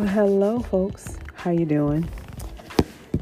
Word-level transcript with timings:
Well, 0.00 0.08
hello, 0.08 0.60
folks. 0.60 1.18
How 1.34 1.50
you 1.50 1.66
doing? 1.66 2.08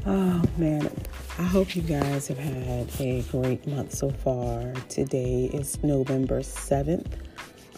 Oh 0.05 0.41
man, 0.55 0.89
I 1.37 1.43
hope 1.43 1.75
you 1.75 1.81
guys 1.81 2.29
have 2.29 2.37
had 2.37 2.89
a 3.01 3.21
great 3.23 3.67
month 3.67 3.93
so 3.93 4.09
far. 4.09 4.71
Today 4.87 5.49
is 5.53 5.83
November 5.83 6.41
seventh. 6.41 7.17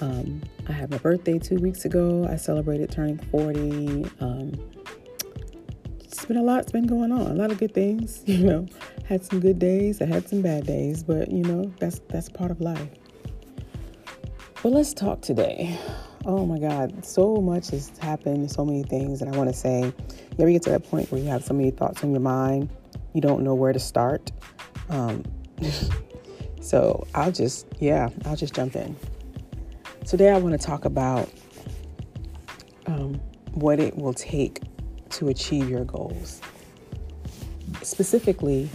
Um, 0.02 0.44
I 0.70 0.74
had 0.74 0.92
my 0.92 1.00
birthday 1.00 1.40
two 1.40 1.56
weeks 1.56 1.84
ago. 1.84 2.28
I 2.30 2.36
celebrated 2.36 2.92
turning 2.92 3.18
forty. 3.18 4.06
Um, 4.20 4.52
it's 6.02 6.24
been 6.26 6.38
a 6.38 6.44
lot. 6.44 6.60
It's 6.60 6.72
been 6.72 6.86
going 6.86 7.12
on. 7.12 7.22
A 7.22 7.34
lot 7.34 7.52
of 7.52 7.58
good 7.58 7.74
things. 7.74 8.22
You 8.28 8.46
know, 8.46 8.68
had 9.06 9.26
some 9.26 9.40
good 9.40 9.58
days. 9.58 10.00
I 10.00 10.06
had 10.06 10.30
some 10.30 10.44
bad 10.44 10.68
days, 10.68 11.02
but 11.02 11.32
you 11.32 11.42
know 11.42 11.74
that's 11.80 12.02
that's 12.10 12.30
part 12.30 12.52
of 12.52 12.62
life. 12.62 12.90
Well, 14.62 14.74
let's 14.74 14.94
talk 14.94 15.22
today. 15.22 15.80
Oh 16.24 16.46
my 16.46 16.60
God, 16.60 17.04
so 17.04 17.38
much 17.38 17.72
has 17.72 17.98
happened, 17.98 18.52
so 18.52 18.64
many 18.64 18.84
things 18.84 19.20
that 19.20 19.28
I 19.28 19.36
want 19.36 19.50
to 19.50 19.56
say. 19.56 19.82
You 19.82 20.38
ever 20.38 20.52
get 20.52 20.62
to 20.64 20.70
that 20.70 20.88
point 20.88 21.12
where 21.12 21.20
you 21.20 21.28
have 21.30 21.44
so 21.44 21.56
many 21.56 21.72
thoughts 21.72 22.04
in 22.04 22.12
your 22.12 22.22
mind, 22.22 22.70
you 23.14 23.22
don't 23.22 23.44
know 23.44 23.56
where 23.56 23.74
to 23.74 23.80
start? 23.80 24.32
Um, 24.90 25.24
so 26.62 27.08
I'll 27.16 27.32
just, 27.32 27.66
yeah, 27.80 28.10
I'll 28.26 28.36
just 28.36 28.54
jump 28.54 28.76
in. 28.76 28.96
Today 30.06 30.30
I 30.30 30.38
want 30.38 30.60
to 30.60 30.64
talk 30.64 30.86
about 30.86 31.28
um, 32.86 33.16
what 33.54 33.80
it 33.80 33.98
will 33.98 34.14
take 34.14 34.60
to 35.10 35.30
achieve 35.30 35.68
your 35.70 35.86
goals. 35.86 36.40
Specifically, 37.82 38.70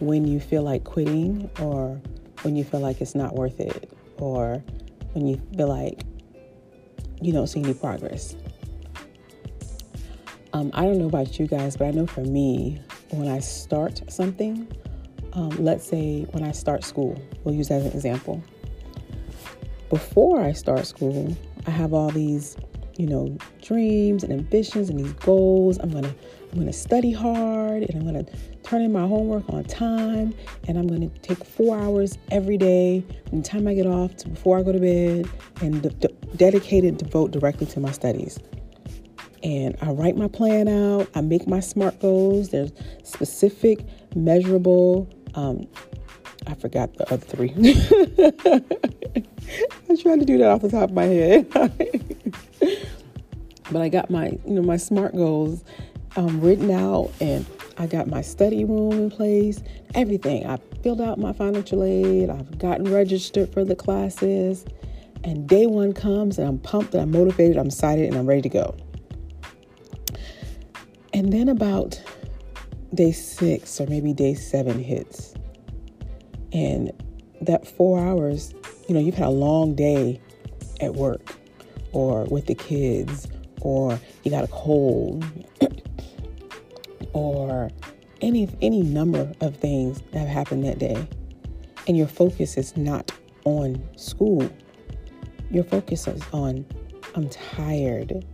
when 0.00 0.26
you 0.26 0.40
feel 0.40 0.62
like 0.62 0.82
quitting, 0.82 1.48
or 1.60 2.00
when 2.42 2.56
you 2.56 2.64
feel 2.64 2.80
like 2.80 3.00
it's 3.00 3.14
not 3.14 3.36
worth 3.36 3.60
it, 3.60 3.92
or 4.18 4.60
when 5.12 5.28
you 5.28 5.40
feel 5.56 5.68
like 5.68 6.02
you 7.20 7.32
don't 7.32 7.46
see 7.46 7.60
any 7.60 7.74
progress. 7.74 8.36
Um, 10.52 10.70
I 10.74 10.84
don't 10.84 10.98
know 10.98 11.06
about 11.06 11.38
you 11.38 11.46
guys, 11.46 11.76
but 11.76 11.86
I 11.86 11.90
know 11.92 12.06
for 12.06 12.22
me, 12.22 12.80
when 13.10 13.28
I 13.28 13.38
start 13.38 14.02
something, 14.08 14.66
um, 15.32 15.50
let's 15.62 15.86
say 15.86 16.22
when 16.32 16.42
I 16.42 16.52
start 16.52 16.82
school, 16.82 17.20
we'll 17.44 17.54
use 17.54 17.68
that 17.68 17.76
as 17.76 17.86
an 17.86 17.92
example. 17.92 18.42
Before 19.88 20.40
I 20.40 20.52
start 20.52 20.86
school, 20.86 21.36
I 21.66 21.70
have 21.70 21.92
all 21.92 22.10
these, 22.10 22.56
you 22.96 23.06
know, 23.06 23.36
dreams 23.62 24.24
and 24.24 24.32
ambitions 24.32 24.90
and 24.90 24.98
these 24.98 25.12
goals. 25.14 25.78
I'm 25.78 25.90
gonna, 25.90 26.14
I'm 26.52 26.58
gonna 26.58 26.72
study 26.72 27.12
hard 27.12 27.82
and 27.82 27.94
I'm 27.94 28.04
gonna 28.04 28.26
turn 28.70 28.82
in 28.82 28.92
my 28.92 29.00
homework 29.00 29.42
on 29.52 29.64
time 29.64 30.32
and 30.68 30.78
I'm 30.78 30.86
gonna 30.86 31.08
take 31.22 31.44
four 31.44 31.76
hours 31.76 32.16
every 32.30 32.56
day 32.56 33.04
from 33.28 33.42
the 33.42 33.48
time 33.48 33.66
I 33.66 33.74
get 33.74 33.84
off 33.84 34.14
to 34.18 34.28
before 34.28 34.58
I 34.58 34.62
go 34.62 34.70
to 34.70 34.78
bed 34.78 35.28
and 35.60 35.82
de- 35.82 35.90
de- 35.90 36.14
dedicated 36.36 36.96
devote 36.96 37.32
directly 37.32 37.66
to 37.66 37.80
my 37.80 37.90
studies. 37.90 38.38
And 39.42 39.76
I 39.82 39.90
write 39.90 40.16
my 40.16 40.28
plan 40.28 40.68
out. 40.68 41.08
I 41.16 41.20
make 41.20 41.48
my 41.48 41.58
SMART 41.58 41.98
goals. 41.98 42.50
There's 42.50 42.70
specific, 43.02 43.84
measurable. 44.14 45.08
Um, 45.34 45.66
I 46.46 46.54
forgot 46.54 46.94
the 46.94 47.12
other 47.12 47.26
three. 47.26 47.50
I'm 49.88 49.96
trying 49.96 50.20
to 50.20 50.24
do 50.24 50.38
that 50.38 50.48
off 50.48 50.62
the 50.62 50.70
top 50.70 50.90
of 50.90 50.94
my 50.94 51.06
head. 51.06 51.50
but 53.72 53.82
I 53.82 53.88
got 53.88 54.10
my, 54.10 54.26
you 54.46 54.54
know, 54.54 54.62
my 54.62 54.76
SMART 54.76 55.16
goals 55.16 55.64
um, 56.16 56.40
written 56.40 56.70
out, 56.70 57.10
and 57.20 57.44
I 57.80 57.86
got 57.86 58.08
my 58.08 58.20
study 58.20 58.62
room 58.62 58.92
in 58.92 59.10
place. 59.10 59.62
Everything. 59.94 60.46
I 60.46 60.58
filled 60.82 61.00
out 61.00 61.18
my 61.18 61.32
financial 61.32 61.82
aid. 61.82 62.28
I've 62.28 62.58
gotten 62.58 62.92
registered 62.92 63.50
for 63.54 63.64
the 63.64 63.74
classes. 63.74 64.66
And 65.24 65.48
day 65.48 65.64
one 65.64 65.94
comes, 65.94 66.38
and 66.38 66.46
I'm 66.46 66.58
pumped, 66.58 66.92
and 66.92 67.02
I'm 67.02 67.10
motivated, 67.10 67.56
I'm 67.56 67.68
excited, 67.68 68.04
and 68.04 68.16
I'm 68.16 68.26
ready 68.26 68.42
to 68.42 68.50
go. 68.50 68.76
And 71.14 71.32
then 71.32 71.48
about 71.48 71.98
day 72.92 73.12
six 73.12 73.80
or 73.80 73.86
maybe 73.86 74.12
day 74.12 74.34
seven 74.34 74.78
hits. 74.78 75.34
And 76.52 76.92
that 77.40 77.66
four 77.66 77.98
hours, 77.98 78.52
you 78.88 78.94
know, 78.94 79.00
you've 79.00 79.14
had 79.14 79.28
a 79.28 79.30
long 79.30 79.74
day 79.74 80.20
at 80.82 80.94
work 80.96 81.34
or 81.92 82.24
with 82.24 82.44
the 82.44 82.54
kids, 82.54 83.26
or 83.62 83.98
you 84.22 84.30
got 84.30 84.44
a 84.44 84.48
cold, 84.48 85.24
or 87.12 87.70
any 88.20 88.48
any 88.60 88.82
number 88.82 89.32
of 89.40 89.56
things 89.56 90.02
that 90.12 90.20
have 90.20 90.28
happened 90.28 90.64
that 90.64 90.78
day. 90.78 91.08
And 91.86 91.96
your 91.96 92.06
focus 92.06 92.56
is 92.56 92.76
not 92.76 93.10
on 93.44 93.82
school 93.96 94.48
your 95.50 95.64
focus 95.64 96.06
is 96.06 96.22
on, 96.32 96.64
I'm 97.16 97.28
tired. 97.28 98.24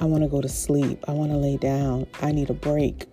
I 0.00 0.04
want 0.04 0.24
to 0.24 0.28
go 0.28 0.40
to 0.40 0.48
sleep. 0.48 1.04
I 1.06 1.12
want 1.12 1.30
to 1.30 1.36
lay 1.36 1.56
down. 1.56 2.08
I 2.20 2.32
need 2.32 2.50
a 2.50 2.54
break. 2.54 3.06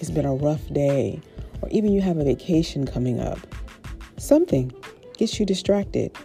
It's 0.00 0.10
been 0.10 0.24
a 0.24 0.34
rough 0.34 0.64
day. 0.72 1.20
Or 1.60 1.68
even 1.70 1.92
you 1.92 2.00
have 2.02 2.18
a 2.18 2.24
vacation 2.24 2.86
coming 2.86 3.18
up. 3.18 3.38
Something 4.16 4.72
gets 5.16 5.40
you 5.40 5.46
distracted. 5.46 6.16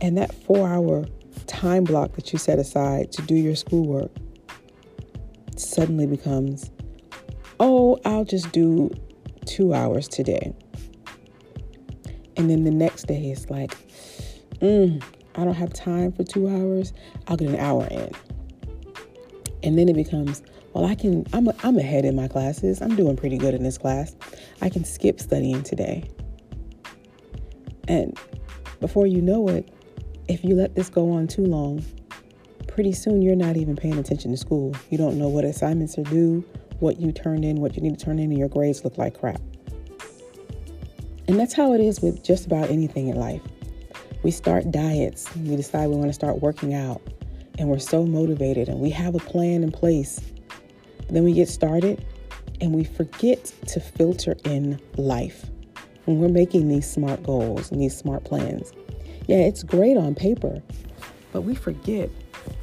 And 0.00 0.18
that 0.18 0.34
four 0.34 0.66
hour 0.66 1.06
time 1.46 1.84
block 1.84 2.16
that 2.16 2.32
you 2.32 2.38
set 2.40 2.58
aside 2.58 3.12
to 3.12 3.22
do 3.22 3.36
your 3.36 3.54
schoolwork 3.54 4.10
suddenly 5.56 6.06
becomes, 6.06 6.70
oh, 7.60 7.98
I'll 8.04 8.24
just 8.24 8.52
do 8.52 8.90
two 9.44 9.74
hours 9.74 10.08
today. 10.08 10.54
And 12.36 12.50
then 12.50 12.64
the 12.64 12.70
next 12.70 13.04
day 13.06 13.30
it's 13.30 13.48
like, 13.48 13.76
mm, 14.60 15.02
I 15.36 15.44
don't 15.44 15.54
have 15.54 15.72
time 15.72 16.12
for 16.12 16.24
two 16.24 16.48
hours, 16.48 16.92
I'll 17.28 17.36
get 17.36 17.48
an 17.48 17.56
hour 17.56 17.86
in. 17.90 18.10
And 19.62 19.78
then 19.78 19.88
it 19.88 19.94
becomes, 19.94 20.42
well, 20.72 20.84
I 20.84 20.94
can, 20.94 21.26
I'm, 21.32 21.48
a, 21.48 21.54
I'm 21.62 21.78
ahead 21.78 22.04
in 22.04 22.14
my 22.14 22.28
classes. 22.28 22.80
I'm 22.80 22.94
doing 22.94 23.16
pretty 23.16 23.38
good 23.38 23.54
in 23.54 23.62
this 23.62 23.78
class. 23.78 24.14
I 24.60 24.68
can 24.68 24.84
skip 24.84 25.18
studying 25.20 25.62
today. 25.62 26.08
And 27.88 28.18
before 28.80 29.06
you 29.06 29.22
know 29.22 29.48
it, 29.48 29.68
if 30.28 30.44
you 30.44 30.54
let 30.54 30.74
this 30.74 30.88
go 30.88 31.10
on 31.12 31.26
too 31.26 31.44
long, 31.44 31.84
pretty 32.68 32.92
soon 32.92 33.22
you're 33.22 33.36
not 33.36 33.56
even 33.56 33.74
paying 33.74 33.98
attention 33.98 34.30
to 34.32 34.36
school. 34.36 34.74
You 34.90 34.98
don't 34.98 35.18
know 35.18 35.28
what 35.28 35.44
assignments 35.44 35.98
are 35.98 36.02
due, 36.02 36.44
what 36.80 37.00
you 37.00 37.12
turned 37.12 37.44
in, 37.44 37.60
what 37.60 37.76
you 37.76 37.82
need 37.82 37.98
to 37.98 38.04
turn 38.04 38.18
in, 38.18 38.30
and 38.30 38.38
your 38.38 38.48
grades 38.48 38.84
look 38.84 38.98
like 38.98 39.18
crap. 39.18 39.40
And 41.28 41.38
that's 41.38 41.54
how 41.54 41.72
it 41.72 41.80
is 41.80 42.00
with 42.00 42.22
just 42.22 42.46
about 42.46 42.70
anything 42.70 43.08
in 43.08 43.16
life. 43.16 43.42
We 44.22 44.30
start 44.30 44.70
diets, 44.70 45.34
we 45.36 45.56
decide 45.56 45.88
we 45.88 45.96
want 45.96 46.08
to 46.08 46.14
start 46.14 46.40
working 46.40 46.74
out, 46.74 47.00
and 47.58 47.68
we're 47.68 47.78
so 47.78 48.04
motivated 48.04 48.68
and 48.68 48.80
we 48.80 48.90
have 48.90 49.14
a 49.14 49.18
plan 49.18 49.62
in 49.62 49.72
place. 49.72 50.20
Then 51.08 51.24
we 51.24 51.32
get 51.32 51.48
started 51.48 52.04
and 52.60 52.74
we 52.74 52.84
forget 52.84 53.52
to 53.68 53.80
filter 53.80 54.36
in 54.44 54.80
life 54.96 55.46
when 56.04 56.18
we're 56.18 56.28
making 56.28 56.68
these 56.68 56.90
smart 56.90 57.22
goals 57.22 57.70
and 57.70 57.80
these 57.80 57.96
smart 57.96 58.24
plans. 58.24 58.72
Yeah, 59.26 59.38
it's 59.38 59.62
great 59.62 59.96
on 59.96 60.14
paper, 60.14 60.62
but 61.32 61.42
we 61.42 61.54
forget 61.54 62.10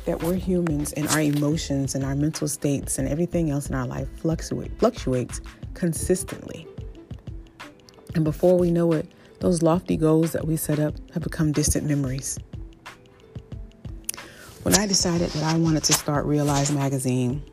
that 0.06 0.22
we're 0.22 0.36
humans 0.36 0.94
and 0.94 1.08
our 1.09 1.22
emotions 1.22 1.96
and 1.96 2.03
our 2.03 2.16
mental 2.16 2.47
states 2.47 2.97
and 2.97 3.08
everything 3.08 3.50
else 3.50 3.69
in 3.69 3.75
our 3.75 3.88
life 3.88 4.08
fluctuate 4.19 4.78
fluctuates 4.80 5.41
consistently. 5.74 6.68
And 8.16 8.24
before 8.24 8.58
we 8.58 8.69
know 8.72 8.91
it, 8.91 9.12
those 9.40 9.62
lofty 9.62 9.97
goals 9.97 10.31
that 10.34 10.46
we 10.46 10.56
set 10.56 10.80
up 10.80 10.96
have 11.14 11.24
become 11.24 11.52
distant 11.52 11.86
memories. 11.88 12.38
When 14.64 14.75
I 14.75 14.88
decided 14.88 15.30
that 15.31 15.44
I 15.44 15.58
wanted 15.58 15.84
to 15.86 15.94
start 15.94 16.25
Realize 16.25 16.72
Magazine, 16.72 17.44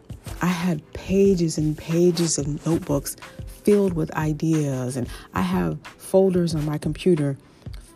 I 0.42 0.46
had 0.46 0.80
pages 0.92 1.58
and 1.58 1.76
pages 1.76 2.38
of 2.38 2.64
notebooks 2.64 3.16
filled 3.64 3.94
with 3.94 4.14
ideas, 4.14 4.96
and 4.96 5.08
I 5.34 5.42
have 5.42 5.80
folders 5.82 6.54
on 6.54 6.64
my 6.64 6.78
computer 6.78 7.36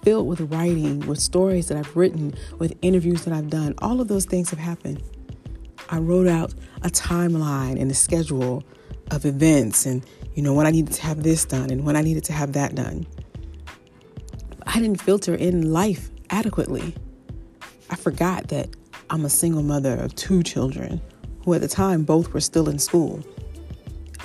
filled 0.04 0.28
with 0.28 0.40
writing, 0.52 1.00
with 1.00 1.18
stories 1.18 1.68
that 1.68 1.78
I've 1.78 1.96
written, 1.96 2.34
with 2.58 2.76
interviews 2.82 3.24
that 3.24 3.32
I've 3.32 3.48
done. 3.48 3.74
All 3.78 4.00
of 4.00 4.08
those 4.08 4.26
things 4.26 4.50
have 4.50 4.58
happened. 4.58 5.02
I 5.88 5.98
wrote 5.98 6.28
out 6.28 6.54
a 6.82 6.88
timeline 6.88 7.80
and 7.80 7.90
a 7.90 7.94
schedule 7.94 8.62
of 9.10 9.24
events 9.24 9.84
and 9.84 10.04
you 10.34 10.42
know 10.42 10.54
when 10.54 10.66
I 10.66 10.70
needed 10.70 10.94
to 10.94 11.02
have 11.02 11.22
this 11.22 11.44
done 11.44 11.70
and 11.70 11.84
when 11.84 11.94
I 11.94 12.00
needed 12.00 12.24
to 12.24 12.32
have 12.32 12.52
that 12.54 12.74
done. 12.74 13.06
I 14.66 14.80
didn't 14.80 15.00
filter 15.00 15.34
in 15.34 15.72
life 15.72 16.10
adequately. 16.30 16.94
I 17.90 17.96
forgot 17.96 18.48
that 18.48 18.70
I'm 19.10 19.24
a 19.24 19.30
single 19.30 19.62
mother 19.62 19.94
of 19.94 20.14
two 20.14 20.42
children 20.42 21.00
who, 21.44 21.54
at 21.54 21.60
the 21.60 21.68
time, 21.68 22.04
both 22.04 22.32
were 22.32 22.40
still 22.40 22.68
in 22.68 22.78
school. 22.78 23.22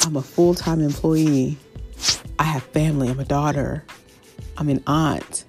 I'm 0.01 0.15
a 0.15 0.21
full 0.21 0.55
time 0.55 0.81
employee. 0.81 1.57
I 2.39 2.43
have 2.43 2.63
family. 2.63 3.09
I'm 3.09 3.19
a 3.19 3.25
daughter. 3.25 3.83
I'm 4.57 4.69
an 4.69 4.81
aunt. 4.87 5.43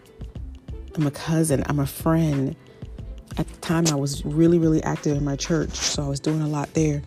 I'm 0.94 1.06
a 1.06 1.10
cousin. 1.10 1.62
I'm 1.66 1.78
a 1.78 1.86
friend. 1.86 2.56
At 3.38 3.48
the 3.48 3.56
time, 3.58 3.86
I 3.86 3.94
was 3.94 4.24
really, 4.24 4.58
really 4.58 4.82
active 4.82 5.16
in 5.16 5.24
my 5.24 5.36
church, 5.36 5.70
so 5.70 6.04
I 6.04 6.08
was 6.08 6.20
doing 6.20 6.42
a 6.42 6.48
lot 6.48 6.72
there. 6.74 7.02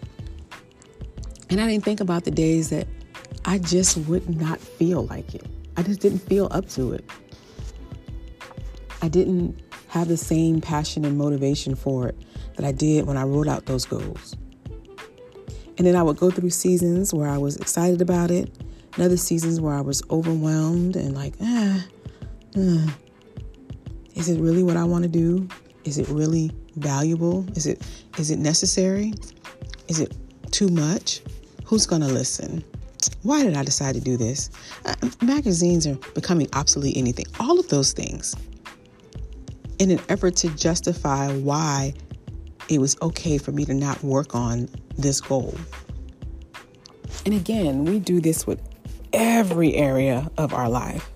And 1.49 1.59
I 1.59 1.67
didn't 1.67 1.83
think 1.83 1.99
about 1.99 2.23
the 2.23 2.31
days 2.31 2.69
that 2.69 2.87
I 3.45 3.59
just 3.59 3.97
would 3.97 4.29
not 4.39 4.59
feel 4.59 5.05
like 5.07 5.35
it. 5.35 5.45
I 5.75 5.83
just 5.83 5.99
didn't 5.99 6.19
feel 6.19 6.47
up 6.51 6.69
to 6.69 6.93
it. 6.93 7.03
I 9.01 9.09
didn't 9.09 9.61
have 9.89 10.07
the 10.07 10.17
same 10.17 10.61
passion 10.61 11.03
and 11.03 11.17
motivation 11.17 11.75
for 11.75 12.07
it 12.07 12.17
that 12.55 12.65
I 12.65 12.71
did 12.71 13.05
when 13.05 13.17
I 13.17 13.23
wrote 13.23 13.47
out 13.47 13.65
those 13.65 13.85
goals. 13.85 14.35
And 15.77 15.85
then 15.85 15.95
I 15.95 16.03
would 16.03 16.17
go 16.17 16.31
through 16.31 16.51
seasons 16.51 17.13
where 17.13 17.27
I 17.27 17.37
was 17.37 17.57
excited 17.57 18.01
about 18.01 18.31
it, 18.31 18.49
and 18.95 19.03
other 19.03 19.17
seasons 19.17 19.59
where 19.59 19.73
I 19.73 19.81
was 19.81 20.01
overwhelmed 20.09 20.95
and 20.95 21.13
like, 21.15 21.33
ah, 21.41 21.85
ah 22.57 22.97
is 24.15 24.29
it 24.29 24.39
really 24.39 24.63
what 24.63 24.77
I 24.77 24.83
want 24.83 25.03
to 25.03 25.09
do? 25.09 25.47
Is 25.85 25.97
it 25.97 26.07
really 26.09 26.51
valuable? 26.75 27.45
Is 27.55 27.65
it 27.65 27.81
is 28.17 28.31
it 28.31 28.39
necessary? 28.39 29.13
Is 29.87 29.99
it 29.99 30.15
too 30.51 30.69
much? 30.69 31.21
Who's 31.65 31.85
going 31.85 32.01
to 32.01 32.07
listen? 32.07 32.63
Why 33.23 33.43
did 33.43 33.55
I 33.55 33.63
decide 33.63 33.95
to 33.95 34.01
do 34.01 34.17
this? 34.17 34.49
Uh, 34.85 34.95
magazines 35.21 35.87
are 35.87 35.95
becoming 36.13 36.47
obsolete 36.53 36.95
anything. 36.95 37.25
All 37.39 37.59
of 37.59 37.67
those 37.69 37.91
things. 37.93 38.35
In 39.79 39.91
an 39.91 39.99
effort 40.09 40.35
to 40.37 40.49
justify 40.55 41.33
why 41.33 41.93
it 42.69 42.79
was 42.79 42.95
okay 43.01 43.37
for 43.37 43.51
me 43.51 43.65
to 43.65 43.73
not 43.73 44.01
work 44.03 44.35
on 44.35 44.69
this 44.97 45.19
goal. 45.19 45.55
And 47.25 47.33
again, 47.33 47.85
we 47.85 47.99
do 47.99 48.21
this 48.21 48.45
with 48.45 48.61
every 49.11 49.75
area 49.75 50.29
of 50.37 50.53
our 50.53 50.69
life. 50.69 51.09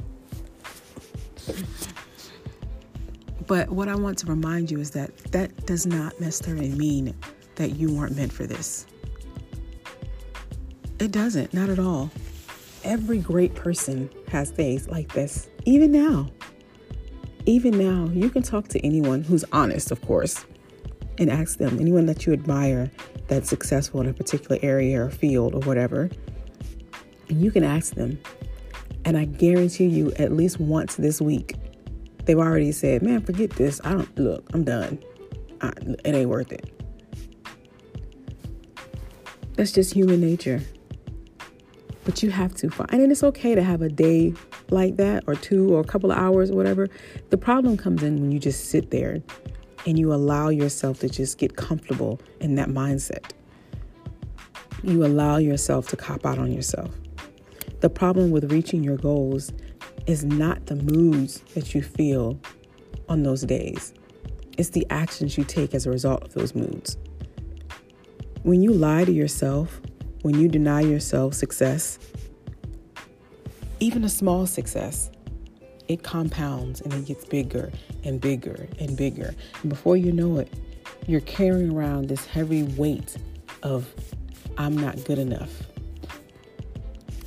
But 3.47 3.69
what 3.69 3.87
I 3.87 3.95
want 3.95 4.17
to 4.19 4.25
remind 4.27 4.69
you 4.69 4.79
is 4.79 4.91
that 4.91 5.15
that 5.31 5.65
does 5.65 5.85
not 5.85 6.19
necessarily 6.19 6.69
mean 6.69 7.15
that 7.55 7.77
you 7.77 7.93
weren't 7.93 8.15
meant 8.15 8.33
for 8.33 8.45
this. 8.45 8.85
It 10.99 11.11
doesn't, 11.11 11.53
not 11.53 11.69
at 11.69 11.79
all. 11.79 12.11
Every 12.83 13.19
great 13.19 13.55
person 13.55 14.09
has 14.27 14.51
days 14.51 14.87
like 14.87 15.13
this, 15.13 15.47
even 15.65 15.91
now. 15.91 16.29
Even 17.45 17.77
now, 17.77 18.11
you 18.13 18.29
can 18.29 18.43
talk 18.43 18.67
to 18.69 18.85
anyone 18.85 19.23
who's 19.23 19.45
honest, 19.53 19.91
of 19.91 20.01
course, 20.01 20.45
and 21.17 21.29
ask 21.31 21.57
them, 21.57 21.79
anyone 21.79 22.05
that 22.07 22.25
you 22.25 22.33
admire 22.33 22.91
that's 23.27 23.49
successful 23.49 24.01
in 24.01 24.07
a 24.07 24.13
particular 24.13 24.59
area 24.61 25.01
or 25.01 25.09
field 25.09 25.55
or 25.55 25.61
whatever, 25.61 26.09
you 27.29 27.51
can 27.51 27.63
ask 27.63 27.95
them. 27.95 28.19
And 29.05 29.17
I 29.17 29.25
guarantee 29.25 29.85
you, 29.85 30.11
at 30.13 30.33
least 30.33 30.59
once 30.59 30.95
this 30.95 31.21
week, 31.21 31.55
they've 32.27 32.37
already 32.37 32.71
said, 32.71 33.01
Man, 33.01 33.21
forget 33.21 33.49
this. 33.51 33.81
I 33.83 33.93
don't 33.93 34.19
look, 34.19 34.47
I'm 34.53 34.63
done. 34.63 34.99
I, 35.61 35.71
it 36.05 36.13
ain't 36.13 36.29
worth 36.29 36.51
it. 36.51 36.69
That's 39.55 39.71
just 39.71 39.93
human 39.93 40.21
nature. 40.21 40.61
But 42.03 42.21
you 42.21 42.29
have 42.29 42.53
to 42.55 42.69
find, 42.69 42.91
and 42.91 43.11
it's 43.11 43.23
okay 43.23 43.55
to 43.55 43.63
have 43.63 43.81
a 43.81 43.89
day 43.89 44.33
like 44.69 44.97
that, 44.97 45.23
or 45.27 45.35
two, 45.35 45.73
or 45.73 45.81
a 45.81 45.83
couple 45.83 46.11
of 46.11 46.17
hours, 46.17 46.51
or 46.51 46.55
whatever. 46.55 46.87
The 47.31 47.37
problem 47.37 47.75
comes 47.75 48.03
in 48.03 48.21
when 48.21 48.31
you 48.31 48.39
just 48.39 48.69
sit 48.69 48.91
there 48.91 49.21
and 49.85 49.97
you 49.97 50.13
allow 50.13 50.49
yourself 50.49 50.99
to 50.99 51.09
just 51.09 51.37
get 51.37 51.55
comfortable 51.55 52.19
in 52.39 52.55
that 52.55 52.69
mindset. 52.69 53.31
You 54.83 55.05
allow 55.05 55.37
yourself 55.37 55.87
to 55.89 55.97
cop 55.97 56.25
out 56.25 56.37
on 56.37 56.51
yourself. 56.51 56.91
The 57.79 57.89
problem 57.89 58.31
with 58.31 58.51
reaching 58.51 58.83
your 58.83 58.97
goals 58.97 59.51
is 60.07 60.23
not 60.23 60.65
the 60.65 60.75
moods 60.75 61.41
that 61.53 61.75
you 61.75 61.83
feel 61.83 62.39
on 63.09 63.23
those 63.23 63.41
days, 63.41 63.93
it's 64.57 64.69
the 64.69 64.87
actions 64.89 65.37
you 65.37 65.43
take 65.43 65.75
as 65.75 65.85
a 65.85 65.91
result 65.91 66.23
of 66.23 66.33
those 66.33 66.55
moods. 66.55 66.97
When 68.43 68.61
you 68.61 68.71
lie 68.71 69.05
to 69.05 69.11
yourself, 69.11 69.81
when 70.21 70.39
you 70.39 70.47
deny 70.47 70.81
yourself 70.81 71.33
success, 71.33 71.99
even 73.79 74.03
a 74.03 74.09
small 74.09 74.47
success, 74.47 75.11
it 75.87 76.03
compounds 76.03 76.81
and 76.81 76.93
it 76.93 77.05
gets 77.05 77.25
bigger 77.25 77.71
and 78.03 78.19
bigger 78.19 78.67
and 78.79 78.97
bigger. 78.97 79.35
And 79.61 79.69
before 79.69 79.97
you 79.97 80.11
know 80.11 80.39
it, 80.39 80.51
you're 81.05 81.21
carrying 81.21 81.73
around 81.73 82.07
this 82.07 82.25
heavy 82.25 82.63
weight 82.63 83.15
of, 83.63 83.93
I'm 84.57 84.77
not 84.77 85.03
good 85.05 85.19
enough. 85.19 85.51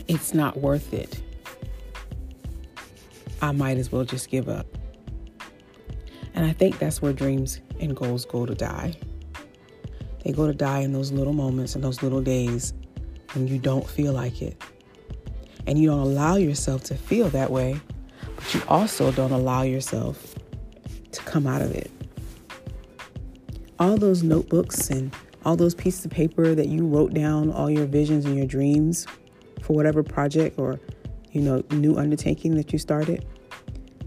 It's 0.08 0.34
not 0.34 0.58
worth 0.58 0.92
it. 0.92 1.22
I 3.42 3.52
might 3.52 3.78
as 3.78 3.90
well 3.90 4.04
just 4.04 4.30
give 4.30 4.48
up. 4.48 4.66
And 6.34 6.44
I 6.44 6.52
think 6.52 6.78
that's 6.78 7.02
where 7.02 7.12
dreams 7.12 7.60
and 7.80 7.96
goals 7.96 8.24
go 8.24 8.46
to 8.46 8.54
die. 8.54 8.94
They 10.24 10.32
go 10.32 10.46
to 10.46 10.52
die 10.52 10.80
in 10.80 10.92
those 10.92 11.12
little 11.12 11.32
moments 11.32 11.74
and 11.74 11.82
those 11.82 12.02
little 12.02 12.20
days 12.20 12.72
when 13.32 13.48
you 13.48 13.58
don't 13.58 13.88
feel 13.88 14.12
like 14.12 14.42
it. 14.42 14.62
And 15.66 15.78
you 15.78 15.88
don't 15.88 16.00
allow 16.00 16.36
yourself 16.36 16.84
to 16.84 16.94
feel 16.94 17.28
that 17.30 17.50
way, 17.50 17.80
but 18.36 18.54
you 18.54 18.62
also 18.68 19.12
don't 19.12 19.32
allow 19.32 19.62
yourself 19.62 20.34
to 21.12 21.22
come 21.22 21.46
out 21.46 21.62
of 21.62 21.74
it. 21.74 21.90
All 23.78 23.96
those 23.96 24.22
notebooks 24.22 24.90
and 24.90 25.14
all 25.44 25.56
those 25.56 25.74
pieces 25.74 26.04
of 26.04 26.10
paper 26.10 26.54
that 26.54 26.68
you 26.68 26.86
wrote 26.86 27.14
down 27.14 27.50
all 27.50 27.70
your 27.70 27.86
visions 27.86 28.26
and 28.26 28.36
your 28.36 28.46
dreams 28.46 29.06
for 29.62 29.74
whatever 29.74 30.02
project 30.02 30.58
or 30.58 30.78
you 31.32 31.40
know 31.40 31.62
new 31.70 31.96
undertaking 31.96 32.56
that 32.56 32.72
you 32.72 32.78
started, 32.78 33.26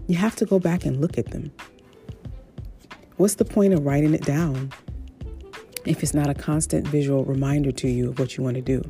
you 0.06 0.16
have 0.16 0.36
to 0.36 0.44
go 0.44 0.58
back 0.58 0.84
and 0.84 1.00
look 1.00 1.18
at 1.18 1.30
them. 1.30 1.50
What's 3.16 3.36
the 3.36 3.44
point 3.44 3.74
of 3.74 3.84
writing 3.84 4.14
it 4.14 4.22
down 4.22 4.72
if 5.84 6.02
it's 6.02 6.14
not 6.14 6.28
a 6.28 6.34
constant 6.34 6.86
visual 6.88 7.24
reminder 7.24 7.70
to 7.70 7.88
you 7.88 8.10
of 8.10 8.18
what 8.18 8.36
you 8.36 8.44
want 8.44 8.56
to 8.56 8.62
do? 8.62 8.82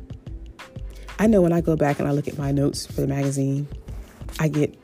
I 1.19 1.27
know 1.27 1.41
when 1.41 1.53
I 1.53 1.61
go 1.61 1.75
back 1.75 1.99
and 1.99 2.07
I 2.07 2.11
look 2.11 2.27
at 2.27 2.37
my 2.37 2.51
notes 2.51 2.85
for 2.85 3.01
the 3.01 3.07
magazine, 3.07 3.67
I 4.39 4.47
get 4.47 4.77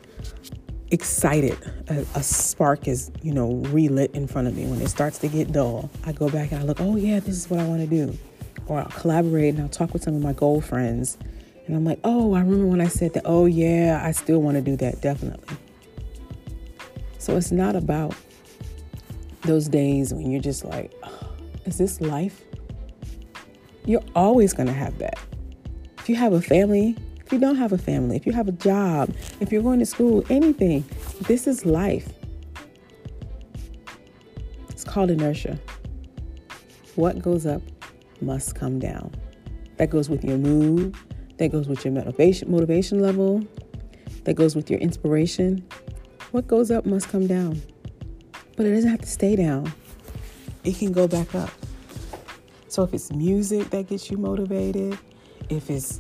excited. 0.92 1.57
A, 1.89 2.06
a, 2.15 2.24
spark 2.24 2.88
is, 2.88 3.12
you 3.21 3.33
know, 3.33 3.56
relit 3.69 4.12
in 4.13 4.27
front 4.27 4.48
of 4.48 4.56
me. 4.56 4.65
When 4.65 4.81
it 4.81 4.89
starts 4.89 5.18
to 5.19 5.27
get 5.27 5.51
dull, 5.51 5.89
I 6.06 6.12
go 6.12 6.30
back 6.30 6.51
and 6.51 6.62
I 6.62 6.63
look, 6.63 6.80
oh, 6.80 6.95
yeah, 6.95 7.19
this 7.19 7.36
is 7.36 7.50
what 7.50 7.59
I 7.59 7.68
want 7.68 7.81
to 7.81 7.88
do. 7.88 8.18
Or 8.68 8.80
I'll 8.80 8.86
collaborate 8.86 9.56
and 9.56 9.63
I'll 9.63 9.69
talk 9.69 9.94
with 9.94 10.03
some 10.03 10.15
of 10.15 10.21
my 10.21 10.33
goal 10.33 10.62
friends. 10.62 11.18
And 11.68 11.75
I'm 11.75 11.86
like, 11.86 12.00
oh, 12.04 12.34
I 12.34 12.40
remember 12.40 12.66
when 12.66 12.81
I 12.81 12.88
said 12.88 13.13
that, 13.13 13.24
oh, 13.25 13.46
yeah, 13.46 14.02
I 14.04 14.12
still 14.12 14.42
want 14.42 14.56
to 14.56 14.62
do 14.62 14.75
that, 14.78 15.02
definitely. 15.02 15.58
So 17.18 17.38
it's 17.38 17.52
not 17.52 17.75
about 17.75 18.16
those 19.44 19.68
days 19.68 20.13
when 20.13 20.31
you're 20.31 20.42
just 20.42 20.66
like, 20.66 20.92
oh, 21.04 21.30
is 21.66 21.78
this 21.78 22.02
life? 22.02 22.42
You're 23.86 24.04
always 24.16 24.54
going 24.54 24.68
to 24.68 24.74
have 24.74 24.98
that. 25.00 25.19
If 26.00 26.10
you 26.10 26.16
have 26.16 26.34
a 26.34 26.42
family, 26.42 26.98
if 27.25 27.31
you 27.31 27.40
don't 27.40 27.56
have 27.56 27.72
a 27.72 27.78
family, 27.78 28.16
if 28.16 28.25
you 28.25 28.34
have 28.34 28.48
a 28.48 28.54
job, 28.54 29.16
if 29.40 29.52
you're 29.52 29.63
going 29.63 29.80
to 29.80 29.86
school, 29.86 30.25
anything, 30.30 30.84
this 31.22 31.48
is 31.48 31.66
life. 31.66 32.12
It's 34.69 34.84
called 34.84 35.12
inertia. 35.12 35.60
What 36.96 37.22
goes 37.22 37.46
up 37.46 37.62
must 38.20 38.56
come 38.56 38.80
down. 38.80 39.13
That 39.77 39.89
goes 39.89 40.10
with 40.10 40.25
your 40.25 40.38
mood, 40.38 40.96
that 41.41 41.51
goes 41.51 41.67
with 41.67 41.83
your 41.83 41.91
motivation 41.91 42.51
motivation 42.51 43.00
level, 43.00 43.43
that 44.25 44.36
goes 44.36 44.55
with 44.55 44.69
your 44.69 44.79
inspiration. 44.79 45.67
What 46.29 46.45
goes 46.45 46.69
up 46.69 46.86
must 46.86 47.10
come 47.10 47.25
down. 47.25 47.60
But 48.55 48.67
it 48.67 48.75
doesn't 48.75 48.91
have 48.91 49.01
to 49.01 49.07
stay 49.07 49.36
down. 49.36 49.74
It 50.63 50.77
can 50.77 50.91
go 50.91 51.07
back 51.07 51.33
up. 51.33 51.50
So 52.67 52.83
if 52.83 52.93
it's 52.93 53.12
music 53.12 53.71
that 53.71 53.88
gets 53.88 54.12
you 54.12 54.17
motivated, 54.17 55.00
if 55.50 55.71
it's 55.71 56.00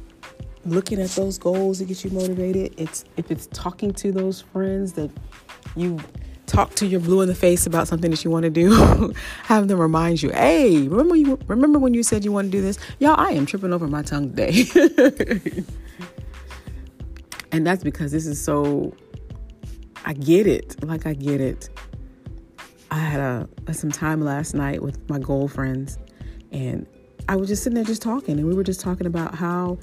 looking 0.63 1.01
at 1.01 1.09
those 1.09 1.39
goals 1.39 1.79
that 1.79 1.85
get 1.85 2.03
you 2.03 2.11
motivated, 2.11 2.75
it's 2.77 3.03
if 3.17 3.31
it's 3.31 3.47
talking 3.47 3.93
to 3.95 4.11
those 4.11 4.41
friends 4.41 4.93
that 4.93 5.09
you 5.75 5.97
talk 6.51 6.75
to 6.75 6.85
your 6.85 6.99
blue 6.99 7.21
in 7.21 7.27
the 7.27 7.35
face 7.35 7.65
about 7.65 7.87
something 7.87 8.11
that 8.11 8.23
you 8.23 8.31
want 8.31 8.43
to 8.43 8.49
do, 8.49 9.13
have 9.43 9.67
them 9.67 9.79
remind 9.79 10.21
you, 10.21 10.29
hey, 10.31 10.87
remember 10.87 11.15
you 11.15 11.39
remember 11.47 11.79
when 11.79 11.93
you 11.93 12.03
said 12.03 12.25
you 12.25 12.31
want 12.31 12.47
to 12.47 12.51
do 12.51 12.61
this? 12.61 12.77
Y'all, 12.99 13.19
I 13.19 13.31
am 13.31 13.45
tripping 13.45 13.73
over 13.73 13.87
my 13.87 14.01
tongue 14.01 14.29
today. 14.33 14.65
and 17.51 17.65
that's 17.65 17.83
because 17.83 18.11
this 18.11 18.25
is 18.25 18.43
so 18.43 18.93
I 20.05 20.13
get 20.13 20.47
it. 20.47 20.83
Like 20.83 21.05
I 21.05 21.13
get 21.13 21.41
it. 21.41 21.69
I 22.89 22.97
had 22.97 23.19
a, 23.19 23.47
some 23.73 23.91
time 23.91 24.21
last 24.21 24.53
night 24.53 24.81
with 24.81 25.09
my 25.09 25.19
goal 25.19 25.47
friends 25.47 25.97
and 26.51 26.85
I 27.29 27.35
was 27.37 27.47
just 27.47 27.63
sitting 27.63 27.75
there 27.75 27.85
just 27.85 28.01
talking, 28.01 28.37
and 28.39 28.47
we 28.47 28.53
were 28.53 28.63
just 28.63 28.81
talking 28.81 29.07
about 29.07 29.35
how 29.35 29.77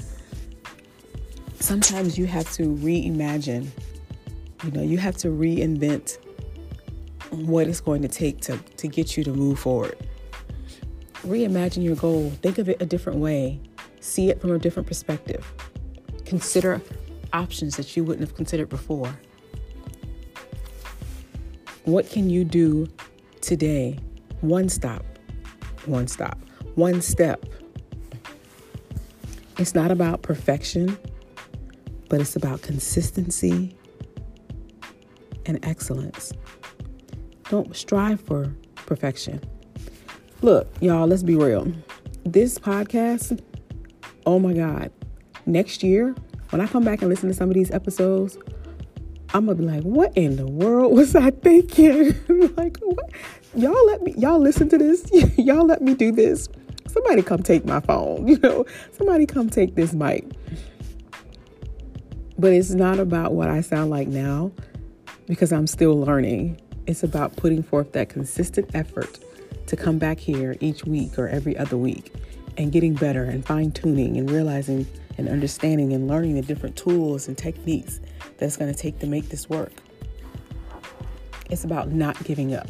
sometimes 1.60 2.18
you 2.18 2.26
have 2.26 2.50
to 2.52 2.64
reimagine. 2.64 3.68
You 4.64 4.70
know, 4.72 4.82
you 4.82 4.98
have 4.98 5.16
to 5.18 5.28
reinvent 5.28 6.18
what 7.30 7.66
it's 7.66 7.80
going 7.80 8.02
to 8.02 8.08
take 8.08 8.40
to, 8.42 8.58
to 8.58 8.88
get 8.88 9.16
you 9.16 9.24
to 9.24 9.32
move 9.32 9.58
forward. 9.58 9.96
Reimagine 11.26 11.84
your 11.84 11.96
goal. 11.96 12.30
Think 12.42 12.58
of 12.58 12.68
it 12.68 12.80
a 12.80 12.86
different 12.86 13.18
way. 13.18 13.60
See 14.00 14.30
it 14.30 14.40
from 14.40 14.52
a 14.52 14.58
different 14.58 14.86
perspective. 14.86 15.44
Consider 16.24 16.80
options 17.32 17.76
that 17.76 17.96
you 17.96 18.04
wouldn't 18.04 18.26
have 18.26 18.36
considered 18.36 18.68
before. 18.68 19.18
What 21.84 22.08
can 22.08 22.30
you 22.30 22.44
do 22.44 22.86
today? 23.40 23.98
One 24.40 24.68
stop, 24.68 25.04
one 25.86 26.06
stop 26.06 26.38
one 26.78 27.02
step. 27.02 27.44
It's 29.58 29.74
not 29.74 29.90
about 29.90 30.22
perfection, 30.22 30.96
but 32.08 32.20
it's 32.20 32.36
about 32.36 32.62
consistency 32.62 33.76
and 35.44 35.58
excellence. 35.64 36.32
Don't 37.48 37.74
strive 37.74 38.20
for 38.20 38.54
perfection. 38.74 39.40
Look, 40.42 40.68
y'all, 40.80 41.06
let's 41.06 41.22
be 41.22 41.34
real. 41.34 41.72
This 42.24 42.58
podcast, 42.58 43.42
oh 44.26 44.38
my 44.38 44.52
God, 44.52 44.92
next 45.46 45.82
year, 45.82 46.14
when 46.50 46.60
I 46.60 46.66
come 46.66 46.84
back 46.84 47.00
and 47.00 47.08
listen 47.08 47.28
to 47.28 47.34
some 47.34 47.48
of 47.48 47.54
these 47.54 47.70
episodes, 47.70 48.38
I'm 49.34 49.46
gonna 49.46 49.56
be 49.56 49.64
like, 49.64 49.82
what 49.82 50.16
in 50.16 50.36
the 50.36 50.46
world 50.46 50.94
was 50.94 51.16
I 51.16 51.30
thinking? 51.30 52.14
like, 52.56 52.76
what? 52.80 53.10
Y'all 53.54 53.86
let 53.86 54.02
me, 54.02 54.14
y'all 54.16 54.38
listen 54.38 54.68
to 54.68 54.78
this. 54.78 55.06
y'all 55.38 55.66
let 55.66 55.82
me 55.82 55.94
do 55.94 56.12
this. 56.12 56.48
Somebody 56.86 57.22
come 57.22 57.42
take 57.42 57.64
my 57.64 57.80
phone. 57.80 58.28
You 58.28 58.38
know, 58.38 58.66
somebody 58.92 59.26
come 59.26 59.48
take 59.48 59.74
this 59.74 59.92
mic. 59.92 60.24
But 62.38 62.52
it's 62.52 62.70
not 62.70 62.98
about 62.98 63.32
what 63.32 63.48
I 63.48 63.62
sound 63.62 63.90
like 63.90 64.08
now 64.08 64.52
because 65.26 65.52
I'm 65.52 65.66
still 65.66 65.98
learning. 65.98 66.60
It's 66.88 67.02
about 67.02 67.36
putting 67.36 67.62
forth 67.62 67.92
that 67.92 68.08
consistent 68.08 68.70
effort 68.72 69.18
to 69.66 69.76
come 69.76 69.98
back 69.98 70.18
here 70.18 70.56
each 70.60 70.84
week 70.84 71.18
or 71.18 71.28
every 71.28 71.54
other 71.54 71.76
week 71.76 72.14
and 72.56 72.72
getting 72.72 72.94
better 72.94 73.24
and 73.24 73.44
fine 73.44 73.72
tuning 73.72 74.16
and 74.16 74.30
realizing 74.30 74.86
and 75.18 75.28
understanding 75.28 75.92
and 75.92 76.08
learning 76.08 76.36
the 76.36 76.40
different 76.40 76.76
tools 76.76 77.28
and 77.28 77.36
techniques 77.36 78.00
that 78.38 78.46
it's 78.46 78.56
going 78.56 78.72
to 78.72 78.78
take 78.78 79.00
to 79.00 79.06
make 79.06 79.28
this 79.28 79.50
work. 79.50 79.72
It's 81.50 81.64
about 81.64 81.90
not 81.90 82.24
giving 82.24 82.54
up. 82.54 82.68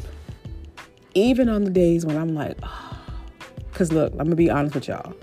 Even 1.13 1.47
on 1.47 1.63
the 1.63 1.71
days 1.71 2.05
when 2.05 2.17
I'm 2.17 2.35
like, 2.35 2.57
because 3.71 3.89
oh. 3.93 3.95
look, 3.95 4.11
I'm 4.11 4.17
going 4.17 4.31
to 4.31 4.35
be 4.35 4.49
honest 4.49 4.75
with 4.75 4.89
y'all. 4.89 5.13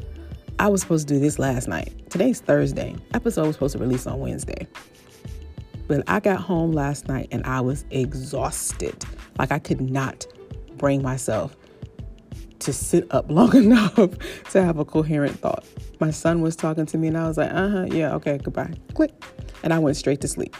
I 0.58 0.68
was 0.68 0.80
supposed 0.80 1.06
to 1.08 1.14
do 1.14 1.20
this 1.20 1.38
last 1.38 1.68
night. 1.68 1.92
Today's 2.08 2.40
Thursday. 2.40 2.96
Episode 3.12 3.46
was 3.46 3.56
supposed 3.56 3.76
to 3.76 3.78
release 3.78 4.06
on 4.06 4.20
Wednesday. 4.20 4.66
But 5.88 6.02
I 6.08 6.20
got 6.20 6.40
home 6.40 6.72
last 6.72 7.08
night 7.08 7.28
and 7.30 7.44
I 7.46 7.60
was 7.60 7.84
exhausted. 7.90 9.04
Like 9.38 9.52
I 9.52 9.58
could 9.58 9.80
not 9.80 10.26
bring 10.76 11.02
myself 11.02 11.56
to 12.60 12.72
sit 12.72 13.06
up 13.12 13.30
long 13.30 13.54
enough 13.56 13.94
to 14.50 14.62
have 14.62 14.78
a 14.78 14.84
coherent 14.84 15.38
thought. 15.38 15.64
My 16.00 16.10
son 16.10 16.40
was 16.40 16.56
talking 16.56 16.86
to 16.86 16.98
me 16.98 17.08
and 17.08 17.16
I 17.16 17.26
was 17.26 17.36
like, 17.38 17.50
uh 17.50 17.68
huh, 17.68 17.86
yeah, 17.90 18.14
okay, 18.14 18.38
goodbye. 18.38 18.74
Click. 18.94 19.12
And 19.62 19.72
I 19.72 19.78
went 19.78 19.96
straight 19.96 20.20
to 20.20 20.28
sleep. 20.28 20.54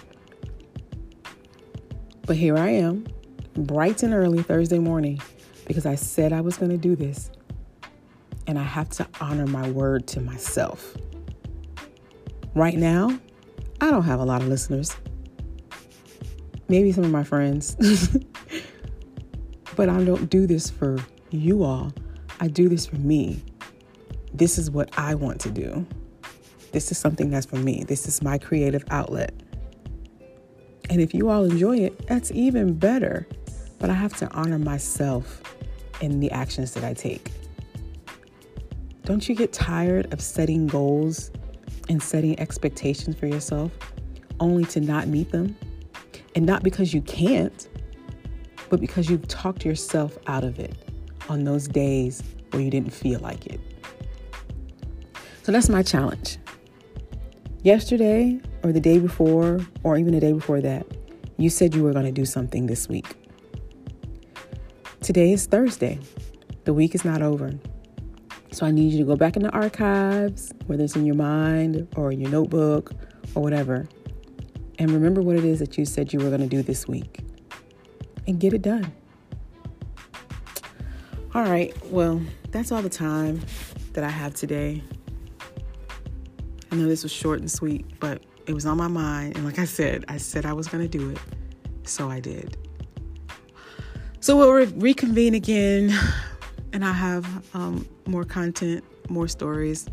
But 2.26 2.36
here 2.36 2.56
I 2.56 2.70
am, 2.70 3.06
bright 3.54 4.02
and 4.02 4.12
early 4.12 4.42
Thursday 4.42 4.80
morning, 4.80 5.20
because 5.66 5.86
I 5.86 5.94
said 5.94 6.32
I 6.32 6.40
was 6.40 6.56
going 6.56 6.72
to 6.72 6.76
do 6.76 6.96
this. 6.96 7.30
And 8.48 8.58
I 8.58 8.62
have 8.62 8.88
to 8.90 9.06
honor 9.20 9.46
my 9.46 9.70
word 9.70 10.06
to 10.08 10.20
myself. 10.20 10.96
Right 12.54 12.76
now, 12.76 13.16
I 13.80 13.90
don't 13.90 14.04
have 14.04 14.20
a 14.20 14.24
lot 14.24 14.40
of 14.40 14.48
listeners. 14.48 14.96
Maybe 16.68 16.92
some 16.92 17.04
of 17.04 17.10
my 17.10 17.24
friends. 17.24 17.76
but 19.76 19.88
I 19.88 20.02
don't 20.04 20.28
do 20.28 20.46
this 20.46 20.70
for 20.70 20.98
you 21.30 21.62
all. 21.62 21.92
I 22.40 22.48
do 22.48 22.68
this 22.68 22.86
for 22.86 22.96
me. 22.96 23.42
This 24.34 24.58
is 24.58 24.70
what 24.70 24.96
I 24.98 25.14
want 25.14 25.40
to 25.42 25.50
do. 25.50 25.86
This 26.72 26.90
is 26.90 26.98
something 26.98 27.30
that's 27.30 27.46
for 27.46 27.56
me. 27.56 27.84
This 27.84 28.06
is 28.06 28.22
my 28.22 28.38
creative 28.38 28.84
outlet. 28.90 29.32
And 30.90 31.00
if 31.00 31.14
you 31.14 31.30
all 31.30 31.44
enjoy 31.44 31.78
it, 31.78 32.06
that's 32.06 32.30
even 32.32 32.74
better. 32.74 33.26
But 33.78 33.90
I 33.90 33.94
have 33.94 34.16
to 34.18 34.30
honor 34.32 34.58
myself 34.58 35.42
in 36.00 36.20
the 36.20 36.30
actions 36.30 36.74
that 36.74 36.84
I 36.84 36.94
take. 36.94 37.30
Don't 39.04 39.28
you 39.28 39.34
get 39.34 39.52
tired 39.52 40.12
of 40.12 40.20
setting 40.20 40.66
goals 40.66 41.30
and 41.88 42.02
setting 42.02 42.38
expectations 42.40 43.16
for 43.16 43.26
yourself 43.26 43.70
only 44.40 44.64
to 44.66 44.80
not 44.80 45.06
meet 45.06 45.30
them? 45.30 45.56
And 46.36 46.44
not 46.44 46.62
because 46.62 46.92
you 46.92 47.00
can't, 47.00 47.66
but 48.68 48.80
because 48.80 49.08
you've 49.08 49.26
talked 49.26 49.64
yourself 49.64 50.18
out 50.26 50.44
of 50.44 50.58
it 50.58 50.74
on 51.30 51.44
those 51.44 51.66
days 51.66 52.22
where 52.50 52.62
you 52.62 52.70
didn't 52.70 52.92
feel 52.92 53.18
like 53.20 53.46
it. 53.46 53.58
So 55.42 55.50
that's 55.50 55.70
my 55.70 55.82
challenge. 55.82 56.36
Yesterday, 57.62 58.38
or 58.62 58.70
the 58.70 58.80
day 58.80 58.98
before, 58.98 59.60
or 59.82 59.96
even 59.96 60.12
the 60.12 60.20
day 60.20 60.32
before 60.32 60.60
that, 60.60 60.86
you 61.38 61.48
said 61.48 61.74
you 61.74 61.82
were 61.82 61.92
going 61.92 62.04
to 62.04 62.12
do 62.12 62.26
something 62.26 62.66
this 62.66 62.86
week. 62.86 63.16
Today 65.00 65.32
is 65.32 65.46
Thursday. 65.46 65.98
The 66.64 66.74
week 66.74 66.94
is 66.94 67.04
not 67.04 67.22
over. 67.22 67.52
So 68.52 68.66
I 68.66 68.72
need 68.72 68.92
you 68.92 68.98
to 68.98 69.04
go 69.04 69.16
back 69.16 69.36
in 69.36 69.42
the 69.42 69.50
archives, 69.50 70.52
whether 70.66 70.84
it's 70.84 70.96
in 70.96 71.06
your 71.06 71.14
mind 71.14 71.88
or 71.96 72.12
your 72.12 72.30
notebook 72.30 72.92
or 73.34 73.42
whatever, 73.42 73.88
and 74.78 74.90
remember 74.90 75.22
what 75.22 75.36
it 75.36 75.44
is 75.44 75.58
that 75.60 75.78
you 75.78 75.84
said 75.84 76.12
you 76.12 76.18
were 76.18 76.28
going 76.28 76.40
to 76.40 76.46
do 76.46 76.62
this 76.62 76.86
week 76.86 77.20
and 78.26 78.38
get 78.38 78.52
it 78.52 78.62
done. 78.62 78.92
All 81.34 81.44
right, 81.44 81.74
well, 81.86 82.20
that's 82.50 82.72
all 82.72 82.82
the 82.82 82.88
time 82.88 83.40
that 83.92 84.04
I 84.04 84.08
have 84.08 84.34
today. 84.34 84.82
I 86.70 86.76
know 86.76 86.88
this 86.88 87.02
was 87.02 87.12
short 87.12 87.40
and 87.40 87.50
sweet, 87.50 87.84
but 88.00 88.22
it 88.46 88.54
was 88.54 88.66
on 88.66 88.76
my 88.76 88.88
mind. 88.88 89.36
And 89.36 89.44
like 89.44 89.58
I 89.58 89.64
said, 89.64 90.04
I 90.08 90.16
said 90.16 90.46
I 90.46 90.52
was 90.52 90.66
going 90.66 90.88
to 90.88 90.98
do 90.98 91.10
it. 91.10 91.18
So 91.84 92.10
I 92.10 92.20
did. 92.20 92.56
So 94.20 94.36
we'll 94.36 94.52
re- 94.52 94.72
reconvene 94.76 95.34
again, 95.34 95.96
and 96.72 96.84
I 96.84 96.92
have 96.92 97.54
um, 97.54 97.86
more 98.06 98.24
content, 98.24 98.84
more 99.08 99.28
stories, 99.28 99.86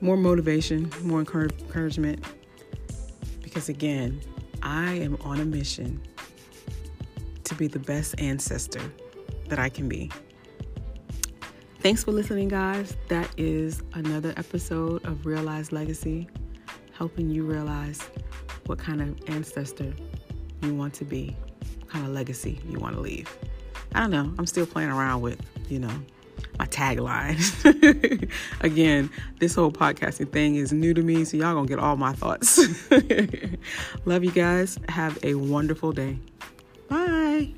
more 0.00 0.16
motivation, 0.16 0.90
more 1.02 1.20
encouragement. 1.20 2.24
Because 3.58 3.70
again, 3.70 4.20
I 4.62 4.92
am 4.92 5.18
on 5.22 5.40
a 5.40 5.44
mission 5.44 6.00
to 7.42 7.56
be 7.56 7.66
the 7.66 7.80
best 7.80 8.14
ancestor 8.20 8.80
that 9.48 9.58
I 9.58 9.68
can 9.68 9.88
be. 9.88 10.12
Thanks 11.80 12.04
for 12.04 12.12
listening, 12.12 12.46
guys. 12.46 12.96
That 13.08 13.28
is 13.36 13.82
another 13.94 14.32
episode 14.36 15.04
of 15.04 15.26
Realize 15.26 15.72
Legacy, 15.72 16.28
helping 16.92 17.30
you 17.30 17.42
realize 17.42 18.00
what 18.66 18.78
kind 18.78 19.02
of 19.02 19.18
ancestor 19.28 19.92
you 20.62 20.72
want 20.72 20.94
to 20.94 21.04
be, 21.04 21.36
what 21.80 21.88
kind 21.88 22.06
of 22.06 22.12
legacy 22.12 22.60
you 22.70 22.78
want 22.78 22.94
to 22.94 23.00
leave. 23.00 23.28
I 23.92 23.98
don't 23.98 24.12
know. 24.12 24.32
I'm 24.38 24.46
still 24.46 24.66
playing 24.66 24.90
around 24.90 25.20
with, 25.20 25.40
you 25.68 25.80
know, 25.80 26.00
my 26.58 26.66
tagline. 26.66 28.30
Again, 28.60 29.10
this 29.38 29.54
whole 29.54 29.70
podcasting 29.70 30.30
thing 30.32 30.56
is 30.56 30.72
new 30.72 30.94
to 30.94 31.02
me, 31.02 31.24
so 31.24 31.36
y'all 31.36 31.54
gonna 31.54 31.66
get 31.66 31.78
all 31.78 31.96
my 31.96 32.12
thoughts. 32.12 32.58
Love 34.04 34.24
you 34.24 34.30
guys. 34.32 34.78
Have 34.88 35.18
a 35.22 35.34
wonderful 35.34 35.92
day. 35.92 36.18
Bye. 36.88 37.52